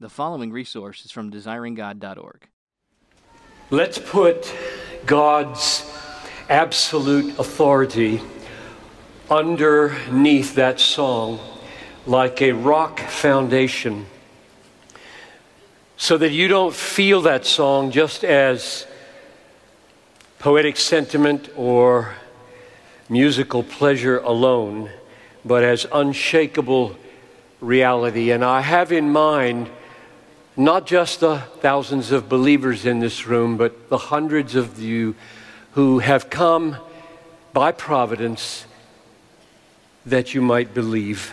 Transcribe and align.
The 0.00 0.08
following 0.08 0.52
resource 0.52 1.04
is 1.04 1.10
from 1.10 1.32
desiringgod.org. 1.32 2.46
Let's 3.70 3.98
put 3.98 4.54
God's 5.06 5.84
absolute 6.48 7.36
authority 7.36 8.22
underneath 9.28 10.54
that 10.54 10.78
song 10.78 11.40
like 12.06 12.40
a 12.40 12.52
rock 12.52 13.00
foundation 13.00 14.06
so 15.96 16.16
that 16.16 16.30
you 16.30 16.46
don't 16.46 16.72
feel 16.72 17.22
that 17.22 17.44
song 17.44 17.90
just 17.90 18.22
as 18.22 18.86
poetic 20.38 20.76
sentiment 20.76 21.50
or 21.56 22.14
musical 23.08 23.64
pleasure 23.64 24.18
alone, 24.18 24.90
but 25.44 25.64
as 25.64 25.88
unshakable 25.92 26.94
reality. 27.60 28.30
And 28.30 28.44
I 28.44 28.60
have 28.60 28.92
in 28.92 29.10
mind 29.10 29.68
not 30.58 30.86
just 30.86 31.20
the 31.20 31.38
thousands 31.60 32.10
of 32.10 32.28
believers 32.28 32.84
in 32.84 32.98
this 32.98 33.28
room, 33.28 33.56
but 33.56 33.88
the 33.88 33.96
hundreds 33.96 34.56
of 34.56 34.82
you 34.82 35.14
who 35.72 36.00
have 36.00 36.28
come 36.28 36.76
by 37.52 37.70
providence 37.70 38.66
that 40.04 40.34
you 40.34 40.42
might 40.42 40.74
believe. 40.74 41.32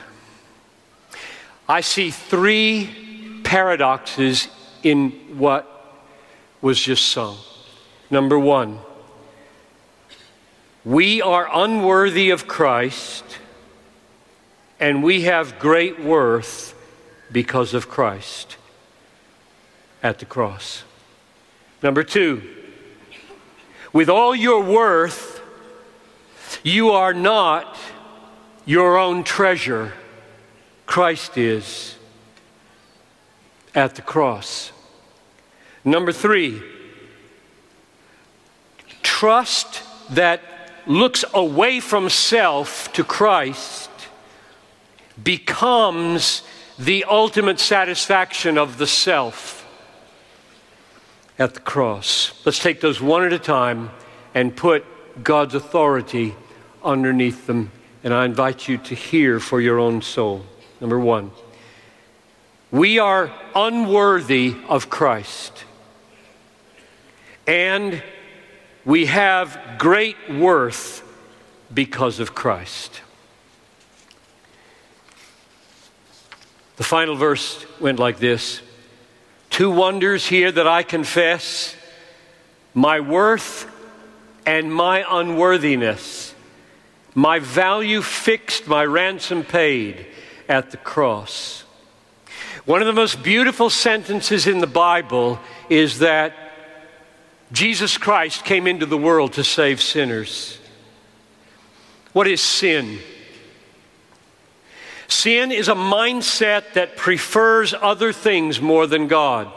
I 1.67 1.81
see 1.81 2.11
three 2.11 3.41
paradoxes 3.43 4.47
in 4.83 5.09
what 5.39 5.67
was 6.61 6.79
just 6.79 7.07
sung. 7.07 7.35
Number 8.11 8.37
one, 8.37 8.77
we 10.83 11.23
are 11.23 11.49
unworthy 11.51 12.29
of 12.29 12.47
Christ, 12.47 13.23
and 14.79 15.01
we 15.01 15.23
have 15.23 15.57
great 15.57 15.99
worth 15.99 16.75
because 17.31 17.73
of 17.73 17.89
Christ 17.89 18.57
at 20.05 20.19
the 20.19 20.25
cross. 20.25 20.83
Number 21.81 22.03
two, 22.03 22.43
with 23.91 24.07
all 24.07 24.35
your 24.35 24.61
worth, 24.61 25.41
you 26.61 26.91
are 26.91 27.11
not 27.11 27.75
your 28.65 28.99
own 28.99 29.23
treasure. 29.23 29.93
Christ 30.85 31.39
is 31.39 31.95
at 33.73 33.95
the 33.95 34.03
cross. 34.03 34.71
Number 35.83 36.11
three, 36.11 36.61
trust 39.01 39.81
that 40.11 40.41
looks 40.85 41.25
away 41.33 41.79
from 41.79 42.09
self 42.09 42.93
to 42.93 43.03
Christ 43.03 43.89
becomes 45.23 46.43
the 46.77 47.05
ultimate 47.05 47.59
satisfaction 47.59 48.59
of 48.59 48.77
the 48.77 48.85
self 48.85 49.64
at 51.37 51.53
the 51.53 51.59
cross. 51.59 52.33
Let's 52.45 52.59
take 52.59 52.81
those 52.81 53.01
one 53.01 53.23
at 53.23 53.33
a 53.33 53.39
time 53.39 53.91
and 54.33 54.55
put 54.55 54.85
God's 55.23 55.55
authority 55.55 56.35
underneath 56.83 57.47
them. 57.47 57.71
And 58.03 58.13
I 58.13 58.25
invite 58.25 58.67
you 58.67 58.77
to 58.77 58.95
hear 58.95 59.39
for 59.39 59.59
your 59.59 59.79
own 59.79 60.01
soul. 60.01 60.45
Number 60.79 60.99
one, 60.99 61.31
we 62.71 62.99
are 62.99 63.31
unworthy 63.55 64.55
of 64.67 64.89
Christ. 64.89 65.65
And 67.47 68.03
we 68.83 69.05
have 69.07 69.77
great 69.77 70.17
worth 70.29 71.03
because 71.73 72.19
of 72.19 72.35
Christ. 72.35 73.01
The 76.77 76.83
final 76.83 77.15
verse 77.15 77.65
went 77.79 77.99
like 77.99 78.19
this 78.19 78.61
Two 79.55 79.71
wonders 79.71 80.27
here 80.27 80.51
that 80.51 80.67
I 80.67 80.83
confess 80.83 81.77
my 82.73 82.99
worth 82.99 83.71
and 84.45 84.69
my 84.73 85.05
unworthiness, 85.09 86.35
my 87.13 87.39
value 87.39 88.01
fixed, 88.01 88.67
my 88.67 88.83
ransom 88.83 89.45
paid 89.45 90.07
at 90.49 90.71
the 90.71 90.77
cross. 90.77 91.63
One 92.65 92.81
of 92.81 92.85
the 92.85 92.91
most 92.91 93.23
beautiful 93.23 93.69
sentences 93.69 94.45
in 94.45 94.59
the 94.59 94.67
Bible 94.67 95.39
is 95.69 95.99
that 95.99 96.33
Jesus 97.53 97.97
Christ 97.97 98.43
came 98.43 98.67
into 98.67 98.85
the 98.85 98.97
world 98.97 99.31
to 99.33 99.43
save 99.45 99.81
sinners. 99.81 100.59
What 102.11 102.27
is 102.27 102.41
sin? 102.41 102.99
Sin 105.07 105.51
is 105.51 105.67
a 105.67 105.75
mindset 105.75 106.73
that 106.73 106.95
prefers 106.95 107.73
other 107.73 108.11
things 108.11 108.59
more 108.59 108.87
than 108.87 109.07
God. 109.07 109.51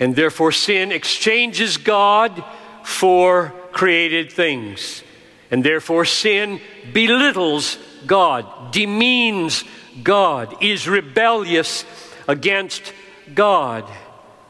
And 0.00 0.16
therefore, 0.16 0.52
sin 0.52 0.90
exchanges 0.92 1.76
God 1.76 2.42
for 2.82 3.52
created 3.72 4.32
things. 4.32 5.02
And 5.50 5.62
therefore, 5.62 6.04
sin 6.04 6.60
belittles 6.92 7.78
God, 8.06 8.72
demeans 8.72 9.64
God, 10.02 10.62
is 10.62 10.88
rebellious 10.88 11.84
against 12.26 12.92
God. 13.34 13.88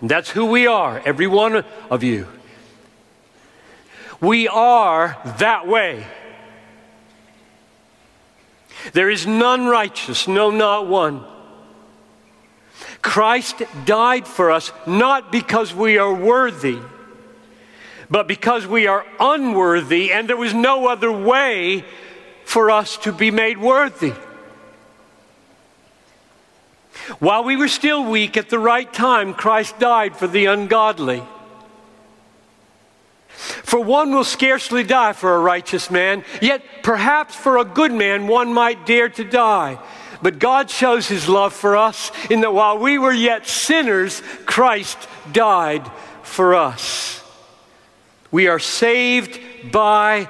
And 0.00 0.10
that's 0.10 0.30
who 0.30 0.46
we 0.46 0.66
are, 0.66 1.02
every 1.04 1.26
one 1.26 1.64
of 1.90 2.02
you. 2.02 2.28
We 4.20 4.48
are 4.48 5.18
that 5.38 5.66
way. 5.66 6.06
There 8.92 9.10
is 9.10 9.26
none 9.26 9.66
righteous, 9.66 10.28
no, 10.28 10.50
not 10.50 10.86
one. 10.86 11.24
Christ 13.02 13.62
died 13.84 14.26
for 14.26 14.50
us 14.50 14.72
not 14.86 15.32
because 15.32 15.74
we 15.74 15.98
are 15.98 16.12
worthy, 16.12 16.78
but 18.10 18.26
because 18.26 18.66
we 18.66 18.86
are 18.86 19.06
unworthy, 19.18 20.12
and 20.12 20.28
there 20.28 20.36
was 20.36 20.54
no 20.54 20.88
other 20.88 21.10
way 21.10 21.84
for 22.44 22.70
us 22.70 22.96
to 22.98 23.12
be 23.12 23.30
made 23.30 23.58
worthy. 23.58 24.14
While 27.18 27.44
we 27.44 27.56
were 27.56 27.68
still 27.68 28.04
weak, 28.04 28.36
at 28.36 28.48
the 28.48 28.58
right 28.58 28.90
time, 28.90 29.34
Christ 29.34 29.78
died 29.78 30.16
for 30.16 30.26
the 30.26 30.46
ungodly. 30.46 31.22
For 33.64 33.80
one 33.80 34.14
will 34.14 34.24
scarcely 34.24 34.84
die 34.84 35.14
for 35.14 35.34
a 35.34 35.38
righteous 35.40 35.90
man, 35.90 36.22
yet 36.42 36.62
perhaps 36.82 37.34
for 37.34 37.56
a 37.56 37.64
good 37.64 37.92
man 37.92 38.26
one 38.26 38.52
might 38.52 38.84
dare 38.84 39.08
to 39.08 39.24
die. 39.24 39.78
But 40.20 40.38
God 40.38 40.70
shows 40.70 41.08
his 41.08 41.28
love 41.28 41.54
for 41.54 41.76
us 41.76 42.12
in 42.30 42.42
that 42.42 42.52
while 42.52 42.78
we 42.78 42.98
were 42.98 43.12
yet 43.12 43.46
sinners, 43.46 44.22
Christ 44.44 44.98
died 45.32 45.90
for 46.22 46.54
us. 46.54 47.22
We 48.30 48.48
are 48.48 48.58
saved 48.58 49.40
by 49.72 50.28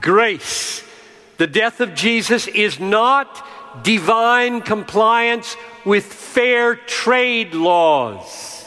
grace. 0.00 0.82
The 1.36 1.46
death 1.46 1.80
of 1.80 1.94
Jesus 1.94 2.48
is 2.48 2.80
not 2.80 3.46
divine 3.84 4.62
compliance 4.62 5.56
with 5.84 6.04
fair 6.04 6.74
trade 6.74 7.54
laws. 7.54 8.57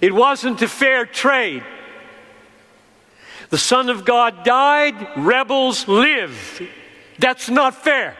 It 0.00 0.14
wasn't 0.14 0.62
a 0.62 0.68
fair 0.68 1.06
trade. 1.06 1.62
The 3.50 3.58
Son 3.58 3.88
of 3.88 4.04
God 4.04 4.44
died, 4.44 4.94
rebels 5.16 5.88
live. 5.88 6.62
That's 7.18 7.48
not 7.48 7.74
fair. 7.74 8.16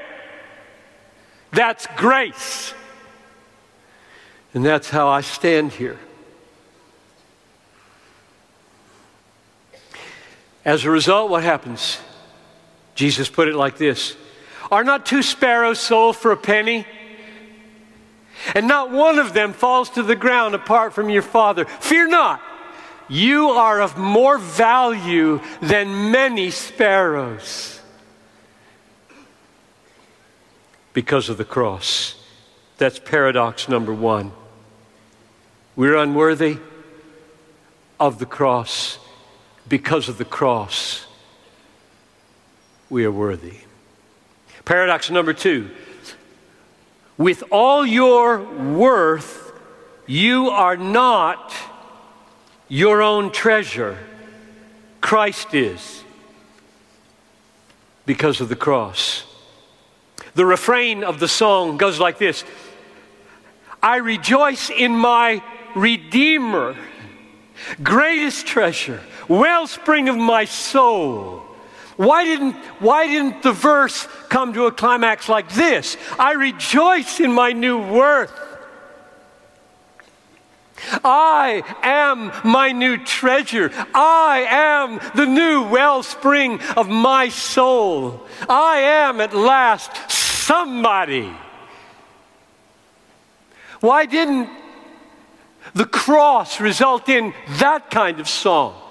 That's 1.52 1.86
grace. 1.96 2.72
And 4.54 4.64
that's 4.64 4.90
how 4.90 5.08
I 5.08 5.20
stand 5.20 5.72
here. 5.72 5.98
As 10.64 10.84
a 10.84 10.90
result, 10.90 11.30
what 11.30 11.42
happens? 11.42 11.98
Jesus 12.94 13.28
put 13.28 13.48
it 13.48 13.54
like 13.54 13.78
this 13.78 14.16
Are 14.70 14.84
not 14.84 15.06
two 15.06 15.22
sparrows 15.22 15.78
sold 15.78 16.16
for 16.16 16.32
a 16.32 16.36
penny? 16.36 16.86
And 18.54 18.66
not 18.66 18.90
one 18.90 19.18
of 19.18 19.32
them 19.32 19.52
falls 19.52 19.90
to 19.90 20.02
the 20.02 20.16
ground 20.16 20.54
apart 20.54 20.92
from 20.92 21.10
your 21.10 21.22
Father. 21.22 21.64
Fear 21.64 22.08
not. 22.08 22.42
You 23.08 23.50
are 23.50 23.80
of 23.80 23.96
more 23.96 24.38
value 24.38 25.40
than 25.62 26.10
many 26.10 26.50
sparrows 26.50 27.80
because 30.92 31.28
of 31.28 31.38
the 31.38 31.44
cross. 31.44 32.16
That's 32.76 32.98
paradox 32.98 33.68
number 33.68 33.94
one. 33.94 34.32
We're 35.74 35.96
unworthy 35.96 36.58
of 37.98 38.18
the 38.18 38.26
cross. 38.26 38.98
Because 39.68 40.08
of 40.08 40.16
the 40.16 40.24
cross, 40.24 41.06
we 42.88 43.04
are 43.04 43.12
worthy. 43.12 43.58
Paradox 44.64 45.10
number 45.10 45.34
two 45.34 45.70
with 47.18 47.42
all 47.50 47.84
your 47.84 48.38
worth, 48.38 49.52
you 50.06 50.48
are 50.48 50.76
not 50.76 51.52
your 52.68 53.02
own 53.02 53.32
treasure. 53.32 53.98
Christ 55.00 55.52
is 55.52 56.04
because 58.06 58.40
of 58.40 58.48
the 58.48 58.56
cross. 58.56 59.24
The 60.34 60.46
refrain 60.46 61.02
of 61.02 61.18
the 61.18 61.28
song 61.28 61.76
goes 61.76 61.98
like 61.98 62.18
this 62.18 62.44
I 63.82 63.96
rejoice 63.96 64.70
in 64.70 64.92
my 64.92 65.42
Redeemer, 65.74 66.76
greatest 67.82 68.46
treasure, 68.46 69.00
wellspring 69.28 70.08
of 70.08 70.16
my 70.16 70.44
soul. 70.44 71.47
Why 71.98 72.24
didn't, 72.24 72.54
why 72.78 73.08
didn't 73.08 73.42
the 73.42 73.50
verse 73.50 74.06
come 74.28 74.52
to 74.52 74.66
a 74.66 74.72
climax 74.72 75.28
like 75.28 75.52
this? 75.52 75.96
I 76.16 76.34
rejoice 76.34 77.18
in 77.18 77.32
my 77.32 77.50
new 77.50 77.76
worth. 77.76 78.32
I 81.02 81.64
am 81.82 82.30
my 82.48 82.70
new 82.70 82.98
treasure. 82.98 83.72
I 83.92 84.46
am 84.48 85.00
the 85.16 85.26
new 85.26 85.64
wellspring 85.64 86.60
of 86.76 86.88
my 86.88 87.30
soul. 87.30 88.28
I 88.48 88.78
am 88.78 89.20
at 89.20 89.34
last 89.34 90.08
somebody. 90.08 91.34
Why 93.80 94.06
didn't 94.06 94.48
the 95.74 95.84
cross 95.84 96.60
result 96.60 97.08
in 97.08 97.34
that 97.58 97.90
kind 97.90 98.20
of 98.20 98.28
song? 98.28 98.87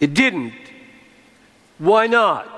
It 0.00 0.14
didn't. 0.14 0.54
Why 1.78 2.06
not? 2.06 2.48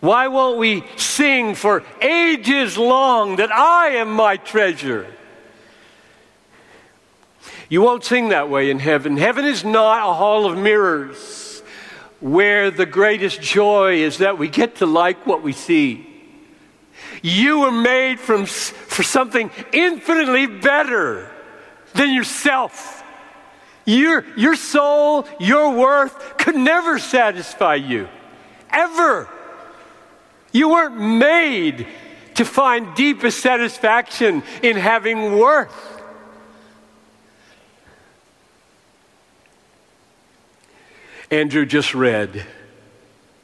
Why 0.00 0.28
won't 0.28 0.58
we 0.58 0.84
sing 0.96 1.54
for 1.54 1.82
ages 2.00 2.78
long 2.78 3.36
that 3.36 3.50
I 3.50 3.96
am 3.96 4.12
my 4.12 4.36
treasure? 4.36 5.06
You 7.68 7.82
won't 7.82 8.04
sing 8.04 8.28
that 8.28 8.48
way 8.48 8.70
in 8.70 8.78
heaven. 8.78 9.16
Heaven 9.16 9.44
is 9.44 9.64
not 9.64 10.08
a 10.08 10.14
hall 10.14 10.46
of 10.46 10.56
mirrors 10.56 11.62
where 12.20 12.70
the 12.70 12.86
greatest 12.86 13.40
joy 13.40 14.02
is 14.02 14.18
that 14.18 14.38
we 14.38 14.48
get 14.48 14.76
to 14.76 14.86
like 14.86 15.26
what 15.26 15.42
we 15.42 15.52
see. 15.52 16.06
You 17.22 17.60
were 17.60 17.72
made 17.72 18.20
from, 18.20 18.46
for 18.46 19.02
something 19.02 19.50
infinitely 19.72 20.46
better 20.46 21.30
than 21.94 22.14
yourself. 22.14 23.02
Your, 23.88 24.26
your 24.36 24.54
soul, 24.54 25.26
your 25.40 25.72
worth 25.72 26.36
could 26.36 26.54
never 26.54 26.98
satisfy 26.98 27.76
you, 27.76 28.06
ever. 28.70 29.26
You 30.52 30.68
weren't 30.68 31.00
made 31.00 31.86
to 32.34 32.44
find 32.44 32.94
deepest 32.94 33.40
satisfaction 33.40 34.42
in 34.62 34.76
having 34.76 35.38
worth. 35.38 36.02
Andrew 41.30 41.64
just 41.64 41.94
read 41.94 42.44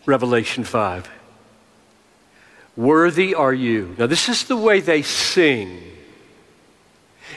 Revelation 0.05 0.65
5. 0.65 1.09
Worthy 2.77 3.35
are 3.35 3.55
you. 3.55 3.97
Now, 3.99 4.09
this 4.09 4.29
is 4.29 4.45
the 4.45 4.57
way 4.59 4.81
they 4.81 5.01
sing 5.01 5.94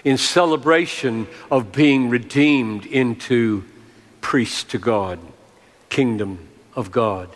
in 0.04 0.18
celebration 0.18 1.28
of 1.50 1.72
being 1.72 2.10
redeemed 2.10 2.86
into 2.86 3.64
priests 4.22 4.64
to 4.66 4.78
God, 4.78 5.20
kingdom 5.90 6.48
of 6.76 6.92
God. 6.92 7.30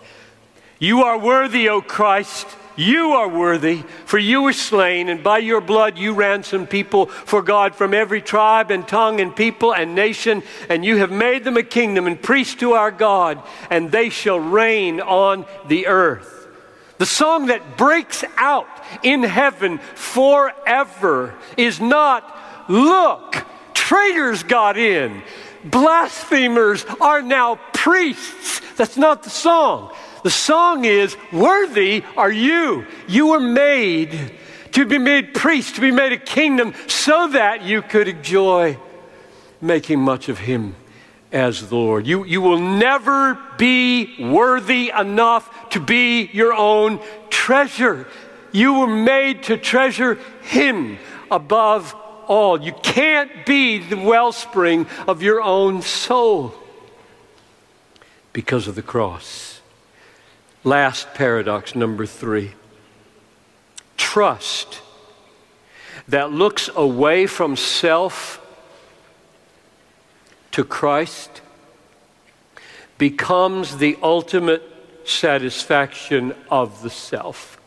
You 0.79 1.03
are 1.03 1.17
worthy, 1.17 1.69
O 1.69 1.81
Christ. 1.81 2.47
You 2.77 3.11
are 3.11 3.27
worthy, 3.27 3.83
for 4.05 4.17
you 4.17 4.43
were 4.43 4.53
slain, 4.53 5.09
and 5.09 5.21
by 5.21 5.39
your 5.39 5.61
blood 5.61 5.97
you 5.97 6.13
ransomed 6.13 6.69
people 6.69 7.07
for 7.07 7.41
God 7.41 7.75
from 7.75 7.93
every 7.93 8.21
tribe 8.21 8.71
and 8.71 8.87
tongue 8.87 9.19
and 9.19 9.35
people 9.35 9.73
and 9.73 9.93
nation, 9.93 10.41
and 10.69 10.83
you 10.83 10.97
have 10.97 11.11
made 11.11 11.43
them 11.43 11.57
a 11.57 11.63
kingdom 11.63 12.07
and 12.07 12.19
priests 12.19 12.55
to 12.55 12.71
our 12.71 12.89
God, 12.89 13.41
and 13.69 13.91
they 13.91 14.09
shall 14.09 14.39
reign 14.39 15.01
on 15.01 15.45
the 15.67 15.87
earth. 15.87 16.47
The 16.97 17.05
song 17.05 17.47
that 17.47 17.77
breaks 17.77 18.23
out 18.37 18.69
in 19.03 19.23
heaven 19.23 19.79
forever 19.95 21.35
is 21.57 21.81
not, 21.81 22.23
Look, 22.71 23.45
traitors 23.73 24.43
got 24.43 24.77
in, 24.77 25.21
blasphemers 25.65 26.85
are 27.01 27.21
now 27.21 27.59
priests. 27.73 28.61
That's 28.77 28.95
not 28.95 29.23
the 29.23 29.29
song. 29.29 29.93
The 30.23 30.29
song 30.29 30.85
is, 30.85 31.17
Worthy 31.33 32.01
are 32.15 32.31
you. 32.31 32.85
You 33.09 33.27
were 33.27 33.41
made 33.41 34.37
to 34.71 34.85
be 34.85 34.97
made 34.97 35.33
priest, 35.33 35.75
to 35.75 35.81
be 35.81 35.91
made 35.91 36.13
a 36.13 36.17
kingdom, 36.17 36.73
so 36.87 37.27
that 37.33 37.63
you 37.63 37.81
could 37.81 38.07
enjoy 38.07 38.77
making 39.59 39.99
much 39.99 40.29
of 40.29 40.39
Him 40.39 40.77
as 41.33 41.67
the 41.67 41.75
Lord. 41.75 42.07
You, 42.07 42.23
you 42.23 42.39
will 42.39 42.59
never 42.59 43.37
be 43.57 44.15
worthy 44.17 44.93
enough 44.97 45.69
to 45.71 45.81
be 45.81 46.29
your 46.31 46.53
own 46.53 47.01
treasure. 47.29 48.07
You 48.53 48.79
were 48.79 48.87
made 48.87 49.43
to 49.43 49.57
treasure 49.57 50.17
Him 50.43 50.99
above 51.29 51.95
all. 52.31 52.63
You 52.63 52.71
can't 52.71 53.45
be 53.45 53.77
the 53.77 53.97
wellspring 53.97 54.87
of 55.05 55.21
your 55.21 55.41
own 55.41 55.81
soul 55.81 56.53
because 58.31 58.69
of 58.69 58.75
the 58.75 58.81
cross. 58.81 59.59
Last 60.63 61.13
paradox, 61.13 61.75
number 61.75 62.05
three 62.05 62.53
trust 63.97 64.81
that 66.07 66.31
looks 66.31 66.69
away 66.75 67.27
from 67.27 67.55
self 67.55 68.39
to 70.51 70.63
Christ 70.63 71.41
becomes 72.97 73.77
the 73.77 73.97
ultimate 74.01 74.63
satisfaction 75.05 76.33
of 76.49 76.81
the 76.81 76.89
self 76.89 77.60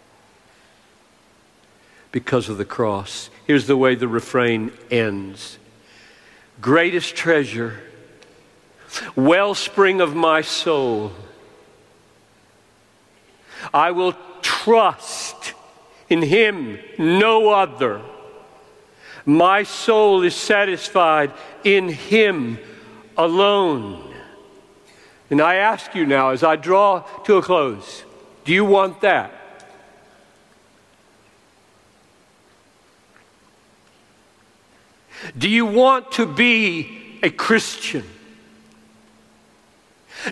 because 2.14 2.48
of 2.48 2.58
the 2.58 2.64
cross. 2.64 3.28
Here's 3.44 3.66
the 3.66 3.76
way 3.76 3.96
the 3.96 4.06
refrain 4.06 4.70
ends 4.88 5.58
Greatest 6.60 7.16
treasure, 7.16 7.80
wellspring 9.16 10.00
of 10.00 10.14
my 10.14 10.40
soul 10.40 11.10
I 13.72 13.90
will 13.90 14.14
trust 14.42 15.54
in 16.08 16.22
Him, 16.22 16.78
no 16.98 17.50
other. 17.50 18.00
My 19.26 19.64
soul 19.64 20.22
is 20.22 20.36
satisfied 20.36 21.32
in 21.64 21.88
Him 21.88 22.58
alone. 23.16 24.14
And 25.30 25.40
I 25.40 25.56
ask 25.56 25.96
you 25.96 26.06
now, 26.06 26.30
as 26.30 26.44
I 26.44 26.54
draw 26.54 27.00
to 27.24 27.38
a 27.38 27.42
close, 27.42 28.04
do 28.44 28.52
you 28.52 28.64
want 28.64 29.00
that? 29.00 29.43
Do 35.36 35.48
you 35.48 35.66
want 35.66 36.12
to 36.12 36.26
be 36.26 37.18
a 37.22 37.30
Christian? 37.30 38.04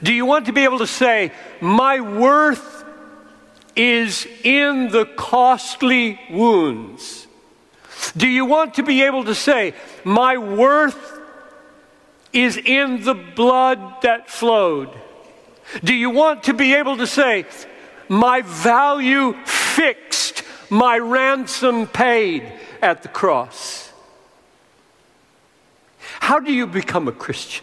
Do 0.03 0.13
you 0.13 0.25
want 0.25 0.47
to 0.47 0.53
be 0.53 0.65
able 0.65 0.79
to 0.79 0.87
say, 0.87 1.33
My 1.61 2.01
worth 2.01 2.85
is 3.75 4.27
in 4.45 4.89
the 4.89 5.07
costly 5.07 6.21
wounds. 6.31 7.27
Do 8.17 8.29
you 8.29 8.45
want 8.45 8.75
to 8.75 8.83
be 8.83 9.03
able 9.03 9.25
to 9.25 9.35
say, 9.35 9.75
My 10.05 10.37
worth 10.39 11.21
is 12.33 12.57
in 12.57 13.03
the 13.03 13.15
blood 13.15 14.03
that 14.03 14.31
flowed? 14.31 14.91
Do 15.83 15.95
you 15.95 16.11
want 16.11 16.45
to 16.45 16.55
be 16.55 16.75
able 16.75 16.97
to 16.99 17.07
say, 17.07 17.47
My 18.09 18.43
value 18.43 19.35
fixed, 19.45 20.43
my 20.71 20.99
ransom 20.99 21.87
paid 21.87 22.51
at 22.81 23.03
the 23.03 23.09
cross? 23.09 23.82
How 26.33 26.41
do 26.41 26.51
you 26.51 26.67
become 26.67 27.09
a 27.09 27.13
Christian? 27.13 27.63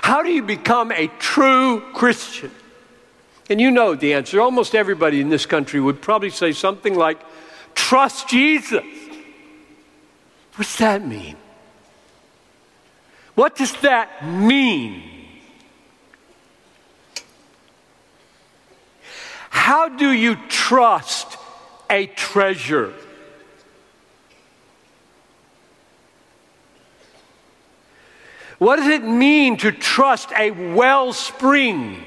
How 0.00 0.22
do 0.22 0.30
you 0.30 0.42
become 0.42 0.90
a 0.90 1.08
true 1.18 1.82
Christian? 1.92 2.50
And 3.50 3.60
you 3.60 3.70
know 3.70 3.94
the 3.94 4.14
answer. 4.14 4.40
Almost 4.40 4.74
everybody 4.74 5.20
in 5.20 5.28
this 5.28 5.44
country 5.44 5.80
would 5.80 6.00
probably 6.00 6.30
say 6.30 6.52
something 6.52 6.94
like, 6.94 7.20
Trust 7.74 8.26
Jesus. 8.26 8.82
What's 10.56 10.78
that 10.78 11.06
mean? 11.06 11.36
What 13.34 13.54
does 13.54 13.74
that 13.82 14.26
mean? 14.26 15.02
How 19.50 19.90
do 19.90 20.10
you 20.10 20.36
trust 20.48 21.36
a 21.90 22.06
treasure? 22.06 22.94
What 28.60 28.76
does 28.76 28.88
it 28.88 29.02
mean 29.02 29.56
to 29.56 29.72
trust 29.72 30.32
a 30.36 30.50
wellspring? 30.50 32.04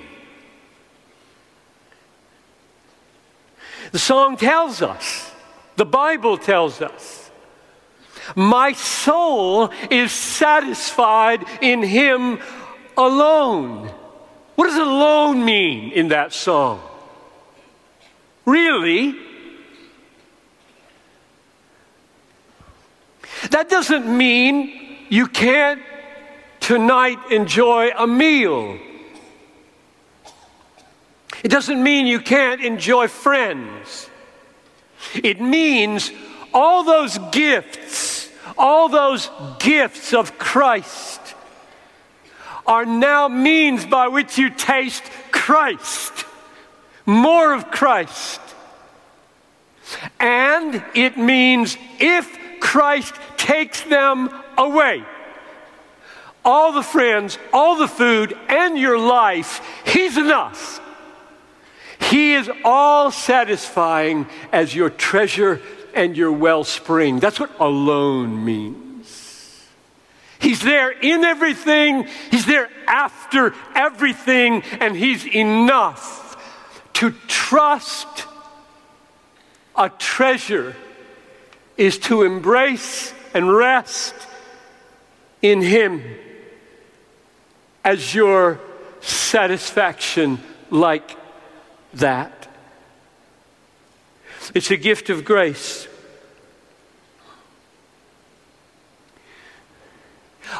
The 3.91 3.97
song 3.97 4.37
tells 4.37 4.83
us, 4.83 5.31
the 5.77 5.85
Bible 5.85 6.37
tells 6.37 6.79
us, 6.79 7.31
my 8.35 8.73
soul 8.73 9.71
is 9.89 10.11
satisfied 10.11 11.43
in 11.59 11.81
Him 11.81 12.37
alone. 12.95 13.87
What 14.53 14.67
does 14.67 14.77
alone 14.77 15.43
mean 15.43 15.91
in 15.91 16.09
that 16.09 16.33
song? 16.33 16.83
Really? 18.45 19.15
That 23.49 23.69
doesn't 23.69 24.05
mean 24.05 25.07
you 25.09 25.25
can't 25.25 25.81
tonight 26.63 27.19
enjoy 27.29 27.89
a 27.89 28.07
meal. 28.07 28.79
It 31.43 31.49
doesn't 31.49 31.83
mean 31.83 32.07
you 32.07 32.21
can't 32.21 32.61
enjoy 32.61 33.09
friends. 33.09 34.09
It 35.13 35.41
means 35.41 36.09
all 36.53 36.85
those 36.85 37.17
gifts, 37.31 38.31
all 38.57 38.87
those 38.87 39.29
gifts 39.59 40.13
of 40.13 40.37
Christ 40.37 41.19
are 42.65 42.85
now 42.85 43.27
means 43.27 43.85
by 43.85 44.07
which 44.07 44.37
you 44.37 44.49
taste 44.49 45.03
Christ, 45.31 46.25
more 47.05 47.53
of 47.53 47.71
Christ. 47.71 48.39
And 50.17 50.81
it 50.95 51.17
means 51.17 51.77
if 51.99 52.37
Christ 52.61 53.13
takes 53.35 53.81
them 53.81 54.29
away, 54.57 55.03
all 56.45 56.73
the 56.73 56.83
friends, 56.83 57.37
all 57.51 57.77
the 57.77 57.87
food, 57.87 58.37
and 58.49 58.77
your 58.77 58.97
life, 58.99 59.61
He's 59.85 60.17
enough. 60.17 60.81
He 61.99 62.33
is 62.33 62.49
all 62.63 63.11
satisfying 63.11 64.27
as 64.51 64.75
your 64.75 64.89
treasure 64.89 65.61
and 65.93 66.17
your 66.17 66.31
wellspring. 66.31 67.19
That's 67.19 67.39
what 67.39 67.59
alone 67.59 68.43
means. 68.43 69.65
He's 70.39 70.61
there 70.61 70.91
in 70.91 71.23
everything, 71.23 72.07
He's 72.29 72.45
there 72.45 72.69
after 72.87 73.53
everything, 73.73 74.63
and 74.81 74.95
He's 74.95 75.25
enough 75.25 76.21
to 76.93 77.11
trust 77.27 78.27
a 79.75 79.89
treasure 79.89 80.75
is 81.77 81.97
to 81.97 82.21
embrace 82.23 83.13
and 83.33 83.51
rest 83.51 84.13
in 85.41 85.61
Him 85.61 86.03
as 87.83 88.15
your 88.15 88.59
satisfaction, 89.01 90.39
like 90.69 91.17
that. 91.93 92.47
It's 94.53 94.71
a 94.71 94.77
gift 94.77 95.09
of 95.09 95.25
grace. 95.25 95.87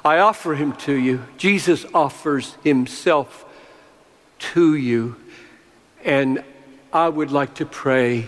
I 0.04 0.20
offer 0.20 0.56
him 0.56 0.74
to 0.78 0.94
you. 0.94 1.24
Jesus 1.38 1.86
offers 1.94 2.56
himself 2.64 3.46
to 4.40 4.76
you. 4.76 5.16
And 6.04 6.44
I 6.92 7.10
would 7.10 7.32
like 7.32 7.56
to 7.56 7.66
pray 7.66 8.28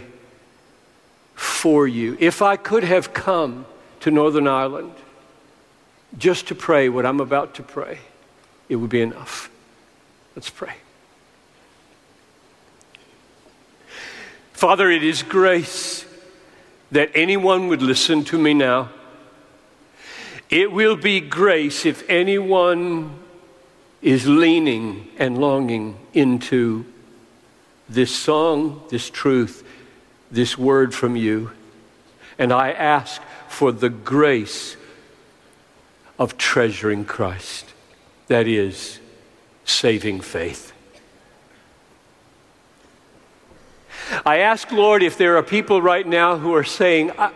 for 1.33 1.87
you. 1.87 2.17
If 2.19 2.41
I 2.41 2.55
could 2.55 2.83
have 2.83 3.13
come 3.13 3.65
to 4.01 4.11
Northern 4.11 4.47
Ireland 4.47 4.93
just 6.17 6.47
to 6.47 6.55
pray 6.55 6.87
what 6.87 7.05
I'm 7.05 7.19
about 7.19 7.55
to 7.55 7.63
pray, 7.63 7.99
it 8.69 8.75
would 8.75 8.89
be 8.89 9.01
enough. 9.01 9.50
Let's 10.36 10.50
pray. 10.50 10.75
Father, 14.53 14.89
it 14.89 15.03
is 15.03 15.22
grace 15.22 16.05
that 16.91 17.12
anyone 17.13 17.67
would 17.67 17.81
listen 17.81 18.24
to 18.25 18.38
me 18.38 18.53
now. 18.53 18.89
It 20.50 20.72
will 20.72 20.95
be 20.95 21.19
grace 21.19 21.86
if 21.86 22.07
anyone 22.10 23.19
is 24.01 24.27
leaning 24.27 25.07
and 25.17 25.38
longing 25.38 25.98
into 26.13 26.86
this 27.89 28.15
song, 28.15 28.84
this 28.89 29.10
truth, 29.10 29.67
this 30.31 30.57
word 30.57 30.93
from 30.93 31.15
you. 31.15 31.51
And 32.38 32.51
I 32.51 32.72
ask 32.72 33.22
for 33.48 33.72
the 33.72 33.89
grace 33.89 34.77
of 36.17 36.38
treasuring 36.38 37.05
Christ, 37.05 37.74
that 38.27 38.48
is, 38.48 39.00
saving 39.65 40.22
faith. 40.22 40.74
I 44.25 44.39
ask, 44.39 44.72
Lord, 44.72 45.01
if 45.03 45.17
there 45.17 45.38
are 45.38 45.44
people 45.44 45.82
right 45.82 46.05
now 46.05 46.38
who 46.38 46.53
are 46.53 46.63
saying, 46.63 47.12
I, 47.17 47.32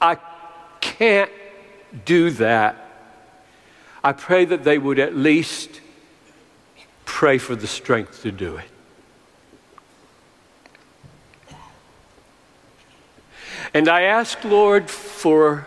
I 0.00 0.16
can't 0.80 1.30
do 2.04 2.30
that. 2.32 2.84
I 4.04 4.12
pray 4.12 4.44
that 4.44 4.64
they 4.64 4.78
would 4.78 4.98
at 4.98 5.16
least 5.16 5.80
pray 7.04 7.38
for 7.38 7.56
the 7.56 7.66
strength 7.66 8.22
to 8.22 8.30
do 8.30 8.56
it. 8.56 8.68
And 13.74 13.88
I 13.88 14.02
ask, 14.02 14.42
Lord, 14.44 14.90
for 14.90 15.66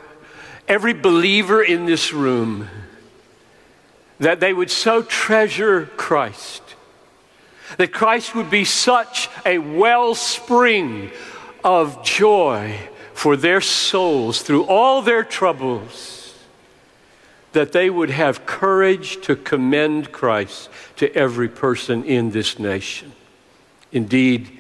every 0.72 0.94
believer 0.94 1.62
in 1.62 1.86
this 1.86 2.14
room 2.14 2.70
that 4.20 4.40
they 4.40 4.54
would 4.54 4.72
so 4.72 5.02
treasure 5.02 5.86
Christ 5.98 6.62
that 7.78 7.92
Christ 7.92 8.36
would 8.36 8.50
be 8.50 8.66
such 8.66 9.30
a 9.46 9.58
wellspring 9.58 11.12
of 11.64 12.04
joy 12.04 12.78
for 13.14 13.38
their 13.38 13.62
souls 13.62 14.42
through 14.42 14.66
all 14.66 15.02
their 15.02 15.24
troubles, 15.24 16.34
that 17.54 17.72
they 17.72 17.90
would 17.90 18.10
have 18.10 18.46
courage 18.46 19.22
to 19.22 19.36
commend 19.36 20.12
Christ 20.12 20.70
to 20.98 21.14
every 21.16 21.50
person 21.50 22.04
in 22.04 22.32
this 22.32 22.58
nation, 22.58 23.12
indeed, 23.92 24.58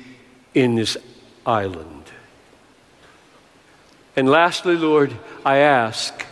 in 0.54 0.76
this 0.76 0.98
island. 1.46 2.04
And 4.16 4.30
lastly, 4.30 4.76
Lord, 4.76 5.12
I 5.44 5.58
ask 5.58 6.26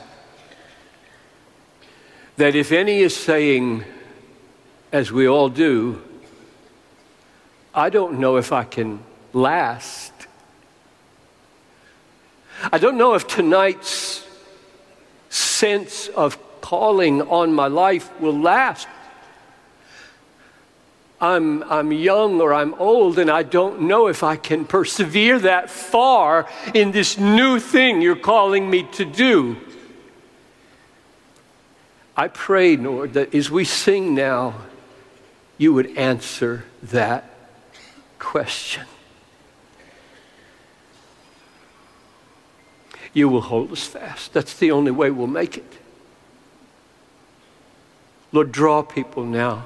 that 2.38 2.56
if 2.56 2.72
any 2.72 3.00
is 3.00 3.16
saying, 3.16 3.84
as 4.92 5.12
we 5.12 5.28
all 5.28 5.50
do, 5.50 6.02
I 7.74 7.90
don't 7.90 8.20
know 8.20 8.38
if 8.38 8.54
I 8.54 8.64
can 8.64 9.04
last. 9.34 10.14
I 12.72 12.78
don't 12.78 12.98
know 12.98 13.16
if 13.16 13.28
tonight's 13.28 14.28
sense 15.30 16.08
of 16.10 16.38
calling 16.62 17.22
on 17.24 17.54
my 17.54 17.68
life 17.68 18.10
will 18.20 18.38
last. 18.38 18.88
I'm, 21.22 21.64
I'm 21.64 21.92
young 21.92 22.40
or 22.40 22.54
I'm 22.54 22.74
old, 22.76 23.20
and 23.20 23.30
I 23.30 23.44
don't 23.44 23.82
know 23.82 24.08
if 24.08 24.24
I 24.24 24.38
can 24.38 24.64
persevere 24.64 25.40
that 25.40 25.70
far 25.70 26.48
in 26.74 26.92
this 26.92 27.18
new 27.18 27.60
thing 27.60 28.02
you're 28.02 28.16
calling 28.16 28.70
me 28.70 28.84
to 28.94 29.04
do. 29.04 29.58
I 32.16 32.30
pray, 32.30 32.78
Lord, 32.78 33.14
that 33.14 33.36
as 33.36 33.52
we 33.52 33.66
sing 33.66 34.16
now, 34.16 34.56
you 35.58 35.74
would 35.74 35.98
answer 35.98 36.66
that 36.84 37.34
question. 38.18 38.86
You 43.14 43.28
will 43.28 43.42
hold 43.42 43.72
us 43.74 43.86
fast. 43.86 44.32
That's 44.32 44.54
the 44.54 44.72
only 44.72 44.92
way 44.92 45.12
we'll 45.12 45.28
make 45.28 45.58
it. 45.58 45.74
Lord, 48.32 48.52
draw 48.52 48.84
people 48.84 49.26
now 49.26 49.66